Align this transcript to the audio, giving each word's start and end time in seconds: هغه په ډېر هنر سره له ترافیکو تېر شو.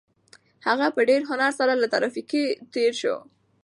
هغه 0.67 0.87
په 0.95 1.01
ډېر 1.09 1.21
هنر 1.29 1.51
سره 1.59 1.73
له 1.81 1.87
ترافیکو 1.93 2.41
تېر 2.73 2.91
شو. 3.01 3.15